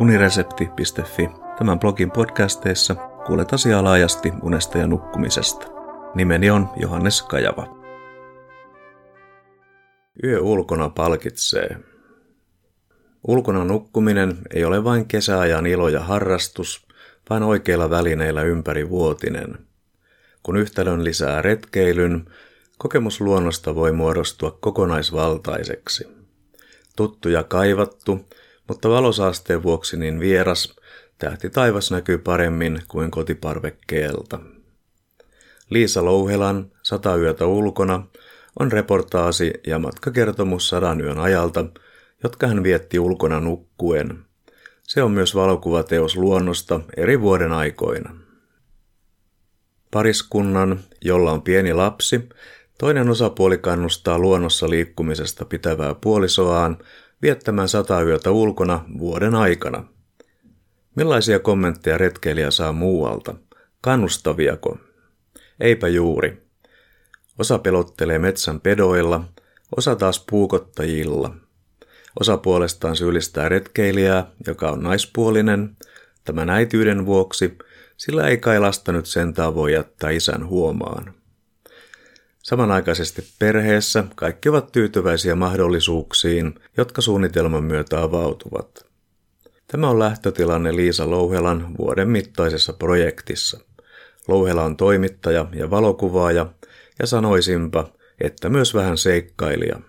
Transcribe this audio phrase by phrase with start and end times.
[0.00, 1.28] uniresepti.fi.
[1.58, 2.94] Tämän blogin podcasteissa
[3.26, 5.66] kuulet asiaa laajasti unesta ja nukkumisesta.
[6.14, 7.78] Nimeni on Johannes Kajava.
[10.24, 11.76] Yö ulkona palkitsee.
[13.28, 16.86] Ulkona nukkuminen ei ole vain kesäajan ilo ja harrastus,
[17.30, 19.58] vaan oikeilla välineillä ympäri vuotinen.
[20.42, 22.24] Kun yhtälön lisää retkeilyn,
[22.78, 26.08] kokemus luonnosta voi muodostua kokonaisvaltaiseksi.
[26.96, 28.28] Tuttu ja kaivattu,
[28.68, 30.76] mutta valosaasteen vuoksi niin vieras,
[31.18, 34.40] tähti taivas näkyy paremmin kuin kotiparvekkeelta.
[35.70, 38.06] Liisa Louhelan Sata yötä ulkona
[38.58, 41.64] on reportaasi ja matkakertomus sadan yön ajalta,
[42.22, 44.18] jotka hän vietti ulkona nukkuen.
[44.82, 48.16] Se on myös valokuvateos luonnosta eri vuoden aikoina.
[49.90, 52.28] Pariskunnan, jolla on pieni lapsi,
[52.78, 56.78] toinen osapuoli kannustaa luonnossa liikkumisesta pitävää puolisoaan
[57.22, 59.84] viettämään sata yötä ulkona vuoden aikana.
[60.94, 63.34] Millaisia kommentteja retkeilijä saa muualta?
[63.80, 64.78] Kannustaviako?
[65.60, 66.48] Eipä juuri.
[67.38, 69.24] Osa pelottelee metsän pedoilla,
[69.76, 71.34] osa taas puukottajilla.
[72.20, 75.76] Osa puolestaan syyllistää retkeilijää, joka on naispuolinen,
[76.24, 77.58] tämän äityyden vuoksi,
[77.96, 81.14] sillä ei kai lasta nyt sentään voi jättää isän huomaan.
[82.48, 88.86] Samanaikaisesti perheessä kaikki ovat tyytyväisiä mahdollisuuksiin, jotka suunnitelman myötä avautuvat.
[89.66, 93.60] Tämä on lähtötilanne Liisa Louhelan vuoden mittaisessa projektissa.
[94.28, 96.46] Louhela on toimittaja ja valokuvaaja,
[96.98, 99.80] ja sanoisinpa, että myös vähän seikkailija.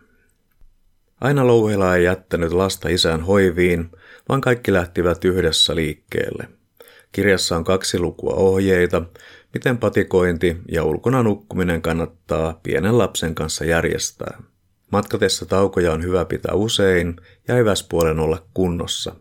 [1.21, 3.89] Aina Louhela ei jättänyt lasta isän hoiviin,
[4.29, 6.58] vaan kaikki lähtivät yhdessä liikkeelle.
[7.11, 9.01] Kirjassa on kaksi lukua ohjeita,
[9.53, 14.41] miten patikointi ja ulkona nukkuminen kannattaa pienen lapsen kanssa järjestää.
[14.91, 17.15] Matkatessa taukoja on hyvä pitää usein
[17.47, 19.15] ja eväspuolen olla kunnossa.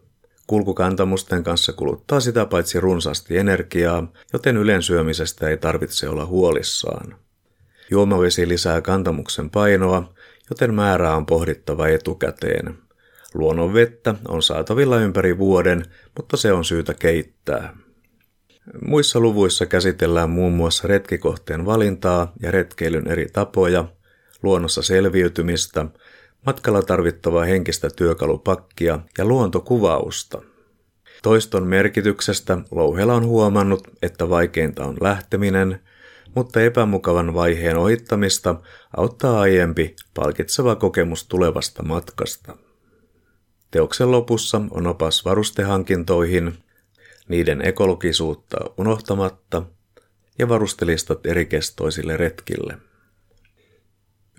[0.47, 7.17] Kulkukantamusten kanssa kuluttaa sitä paitsi runsaasti energiaa, joten yleensyömisestä ei tarvitse olla huolissaan.
[7.91, 10.15] Juomavesi lisää kantamuksen painoa,
[10.51, 12.79] joten määrää on pohdittava etukäteen.
[13.35, 15.85] Luonnonvettä on saatavilla ympäri vuoden,
[16.17, 17.77] mutta se on syytä keittää.
[18.87, 23.85] Muissa luvuissa käsitellään muun muassa retkikohteen valintaa ja retkeilyn eri tapoja,
[24.43, 25.87] luonnossa selviytymistä,
[26.47, 30.43] matkalla tarvittavaa henkistä työkalupakkia ja luontokuvausta.
[31.23, 35.81] Toiston merkityksestä Louhela on huomannut, että vaikeinta on lähteminen,
[36.35, 38.61] mutta epämukavan vaiheen ohittamista
[38.97, 42.57] auttaa aiempi palkitseva kokemus tulevasta matkasta.
[43.71, 46.59] Teoksen lopussa on opas varustehankintoihin,
[47.29, 49.63] niiden ekologisuutta unohtamatta
[50.39, 52.79] ja varustelistat erikestoisille retkille.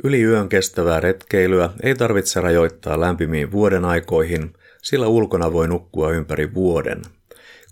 [0.03, 6.53] Yli yön kestävää retkeilyä ei tarvitse rajoittaa lämpimiin vuoden aikoihin, sillä ulkona voi nukkua ympäri
[6.53, 7.01] vuoden.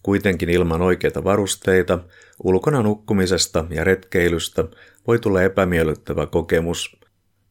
[0.03, 1.99] Kuitenkin ilman oikeita varusteita,
[2.43, 4.63] ulkona nukkumisesta ja retkeilystä
[5.07, 6.97] voi tulla epämiellyttävä kokemus.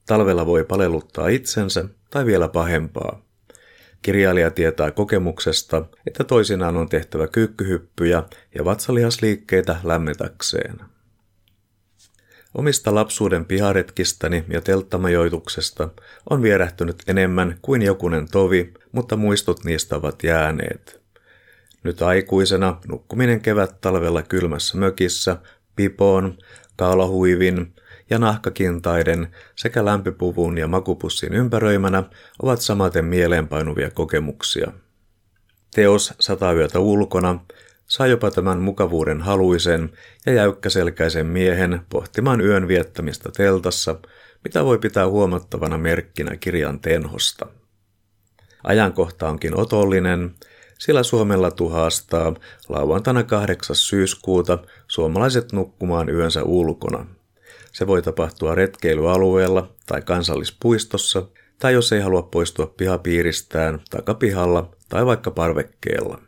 [0.06, 3.25] Talvella voi paleluttaa itsensä tai vielä pahempaa.
[4.02, 8.22] Kirjailija tietää kokemuksesta, että toisinaan on tehtävä kyykkyhyppyjä
[8.54, 10.80] ja vatsalihasliikkeitä lämmetäkseen.
[12.54, 15.88] Omista lapsuuden piharetkistäni ja telttamajoituksesta
[16.30, 21.00] on vierähtynyt enemmän kuin jokunen tovi, mutta muistot niistä ovat jääneet.
[21.82, 25.36] Nyt aikuisena nukkuminen kevät talvella kylmässä mökissä,
[25.76, 26.38] pipoon,
[26.76, 27.74] kaulahuivin
[28.10, 32.02] ja nahkakintaiden sekä lämpöpuvun ja makupussin ympäröimänä
[32.42, 34.72] ovat samaten mieleenpainuvia kokemuksia.
[35.74, 37.40] Teos Sata yötä ulkona
[37.86, 39.92] saa jopa tämän mukavuuden haluisen
[40.26, 43.98] ja jäykkäselkäisen miehen pohtimaan yön viettämistä teltassa,
[44.44, 47.46] mitä voi pitää huomattavana merkkinä kirjan tenhosta.
[48.64, 50.34] Ajankohta onkin otollinen,
[50.78, 52.34] sillä Suomella tuhastaa
[52.68, 53.76] lauantaina 8.
[53.76, 57.06] syyskuuta suomalaiset nukkumaan yönsä ulkona.
[57.72, 61.28] Se voi tapahtua retkeilyalueella tai kansallispuistossa,
[61.58, 66.18] tai jos ei halua poistua pihapiiristään, takapihalla tai vaikka parvekkeella.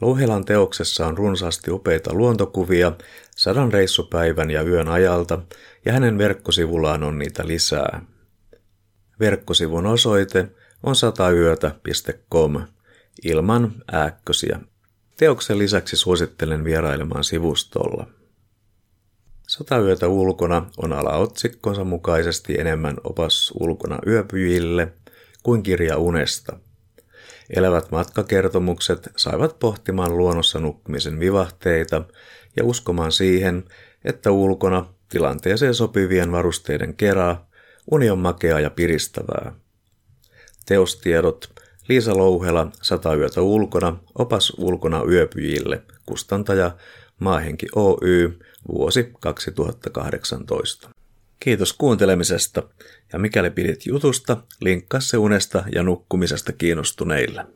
[0.00, 2.92] Louhelan teoksessa on runsaasti upeita luontokuvia
[3.36, 5.38] sadan reissupäivän ja yön ajalta,
[5.84, 8.02] ja hänen verkkosivullaan on niitä lisää.
[9.20, 10.48] Verkkosivun osoite
[10.82, 12.54] on satayötä.com
[13.24, 14.60] ilman ääkkösiä.
[15.16, 18.06] Teoksen lisäksi suosittelen vierailemaan sivustolla.
[19.48, 24.92] Sata yötä ulkona on alaotsikkonsa mukaisesti enemmän opas ulkona yöpyjille
[25.42, 26.58] kuin kirja unesta.
[27.56, 32.04] Elävät matkakertomukset saivat pohtimaan luonnossa nukkumisen vivahteita
[32.56, 33.64] ja uskomaan siihen,
[34.04, 37.48] että ulkona tilanteeseen sopivien varusteiden keraa
[37.90, 39.52] uni on makea ja piristävää.
[40.66, 46.76] Teostiedot Liisa Louhela, Sata yötä ulkona, opas ulkona yöpyjille, kustantaja
[47.18, 48.38] Maahenki Oy,
[48.68, 50.90] vuosi 2018.
[51.40, 52.62] Kiitos kuuntelemisesta
[53.12, 57.46] ja mikäli pidit jutusta, linkkaa se unesta ja nukkumisesta kiinnostuneille.